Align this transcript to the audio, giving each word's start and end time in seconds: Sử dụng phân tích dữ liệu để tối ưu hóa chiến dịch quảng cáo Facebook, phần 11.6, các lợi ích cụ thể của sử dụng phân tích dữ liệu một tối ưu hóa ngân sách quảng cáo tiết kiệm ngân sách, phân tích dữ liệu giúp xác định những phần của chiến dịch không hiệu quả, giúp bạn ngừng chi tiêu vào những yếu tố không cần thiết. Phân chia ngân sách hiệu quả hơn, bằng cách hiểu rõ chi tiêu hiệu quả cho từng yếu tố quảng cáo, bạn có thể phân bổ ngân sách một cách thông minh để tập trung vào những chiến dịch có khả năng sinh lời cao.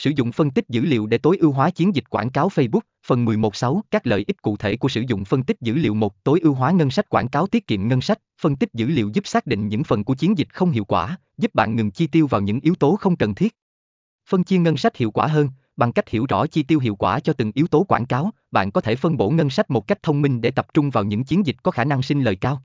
Sử 0.00 0.10
dụng 0.16 0.32
phân 0.32 0.50
tích 0.50 0.68
dữ 0.68 0.84
liệu 0.84 1.06
để 1.06 1.18
tối 1.18 1.36
ưu 1.40 1.52
hóa 1.52 1.70
chiến 1.70 1.94
dịch 1.94 2.04
quảng 2.10 2.30
cáo 2.30 2.48
Facebook, 2.48 2.80
phần 3.06 3.24
11.6, 3.26 3.80
các 3.90 4.06
lợi 4.06 4.24
ích 4.26 4.42
cụ 4.42 4.56
thể 4.56 4.76
của 4.76 4.88
sử 4.88 5.04
dụng 5.08 5.24
phân 5.24 5.42
tích 5.42 5.56
dữ 5.60 5.74
liệu 5.74 5.94
một 5.94 6.24
tối 6.24 6.40
ưu 6.42 6.54
hóa 6.54 6.70
ngân 6.70 6.90
sách 6.90 7.08
quảng 7.08 7.28
cáo 7.28 7.46
tiết 7.46 7.66
kiệm 7.66 7.88
ngân 7.88 8.00
sách, 8.00 8.18
phân 8.40 8.56
tích 8.56 8.68
dữ 8.74 8.86
liệu 8.86 9.10
giúp 9.12 9.26
xác 9.26 9.46
định 9.46 9.68
những 9.68 9.84
phần 9.84 10.04
của 10.04 10.14
chiến 10.14 10.38
dịch 10.38 10.48
không 10.52 10.70
hiệu 10.70 10.84
quả, 10.84 11.16
giúp 11.38 11.54
bạn 11.54 11.76
ngừng 11.76 11.90
chi 11.90 12.06
tiêu 12.06 12.26
vào 12.26 12.40
những 12.40 12.60
yếu 12.60 12.74
tố 12.74 12.96
không 12.96 13.16
cần 13.16 13.34
thiết. 13.34 13.56
Phân 14.28 14.44
chia 14.44 14.58
ngân 14.58 14.76
sách 14.76 14.96
hiệu 14.96 15.10
quả 15.10 15.26
hơn, 15.26 15.48
bằng 15.76 15.92
cách 15.92 16.08
hiểu 16.08 16.26
rõ 16.28 16.46
chi 16.46 16.62
tiêu 16.62 16.78
hiệu 16.78 16.94
quả 16.94 17.20
cho 17.20 17.32
từng 17.32 17.52
yếu 17.54 17.66
tố 17.66 17.84
quảng 17.84 18.06
cáo, 18.06 18.30
bạn 18.50 18.70
có 18.70 18.80
thể 18.80 18.96
phân 18.96 19.16
bổ 19.16 19.30
ngân 19.30 19.50
sách 19.50 19.70
một 19.70 19.86
cách 19.86 20.02
thông 20.02 20.22
minh 20.22 20.40
để 20.40 20.50
tập 20.50 20.66
trung 20.74 20.90
vào 20.90 21.04
những 21.04 21.24
chiến 21.24 21.46
dịch 21.46 21.56
có 21.62 21.70
khả 21.70 21.84
năng 21.84 22.02
sinh 22.02 22.22
lời 22.22 22.36
cao. 22.36 22.62